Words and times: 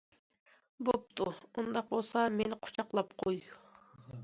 -بوپتۇ، 0.87 1.27
ئۇنداق 1.35 1.93
بولسا 1.93 2.25
مېنى 2.39 2.59
قۇچاقلاپ 2.67 3.17
قوي. 3.25 3.41